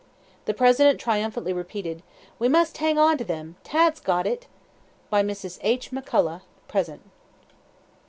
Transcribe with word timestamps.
The 0.45 0.55
President 0.55 0.99
triumphantly 0.99 1.53
repeated: 1.53 2.01
"We 2.39 2.47
must 2.49 2.79
hang 2.79 2.97
on 2.97 3.19
to 3.19 3.23
them! 3.23 3.57
Tad's 3.63 3.99
got 3.99 4.25
it!" 4.25 4.47
(By 5.11 5.21
Mrs. 5.21 5.59
H. 5.61 5.91
McCulloch, 5.91 6.41
present.) 6.67 7.03